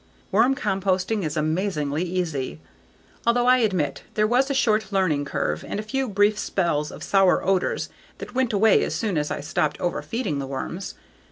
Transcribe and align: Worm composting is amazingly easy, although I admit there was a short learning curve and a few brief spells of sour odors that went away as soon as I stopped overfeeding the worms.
Worm 0.31 0.55
composting 0.55 1.21
is 1.21 1.37
amazingly 1.37 2.01
easy, 2.03 2.59
although 3.23 3.45
I 3.45 3.59
admit 3.59 4.01
there 4.15 4.25
was 4.25 4.49
a 4.49 4.53
short 4.55 4.91
learning 4.91 5.25
curve 5.25 5.63
and 5.63 5.79
a 5.79 5.83
few 5.83 6.09
brief 6.09 6.39
spells 6.39 6.89
of 6.91 7.03
sour 7.03 7.45
odors 7.45 7.87
that 8.17 8.33
went 8.33 8.51
away 8.51 8.83
as 8.83 8.95
soon 8.95 9.15
as 9.15 9.29
I 9.29 9.41
stopped 9.41 9.79
overfeeding 9.79 10.39
the 10.39 10.47
worms. 10.47 10.95